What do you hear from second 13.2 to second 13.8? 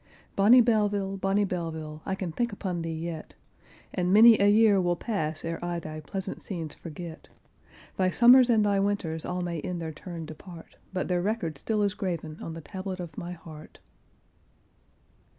heart.